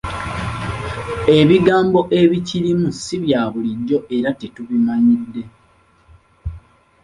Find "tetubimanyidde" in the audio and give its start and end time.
4.39-5.43